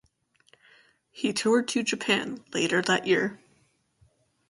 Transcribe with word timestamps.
He 1.11 1.31
toured 1.31 1.67
to 1.67 1.83
Japan 1.83 2.37
in 2.37 2.45
later 2.55 2.81
that 2.81 3.05
year. 3.05 3.39